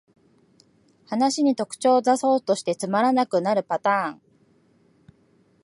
[1.05, 4.21] 話に特徴だそうとしてつまらなくなるパターン